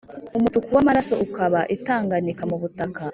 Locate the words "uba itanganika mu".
1.23-2.57